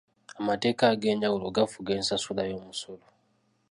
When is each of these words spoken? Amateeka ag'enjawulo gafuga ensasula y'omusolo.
Amateeka 0.39 0.83
ag'enjawulo 0.93 1.45
gafuga 1.57 1.91
ensasula 1.99 2.41
y'omusolo. 2.49 3.05